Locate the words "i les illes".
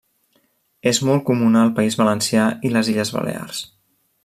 2.71-3.13